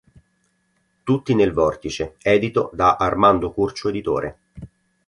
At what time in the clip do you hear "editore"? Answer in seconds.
3.89-4.37